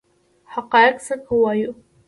حقایق 0.53 0.95
څنګه 1.05 1.31
ووایو؟ 1.35 1.71